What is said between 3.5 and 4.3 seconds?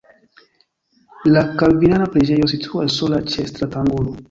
stratangulo.